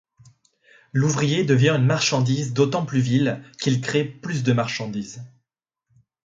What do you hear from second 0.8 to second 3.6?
L'ouvrier devient une marchandise d'autant plus vile